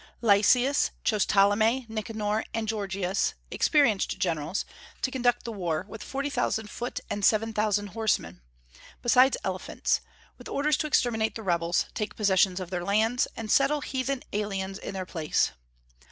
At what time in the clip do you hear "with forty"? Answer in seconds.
5.87-6.31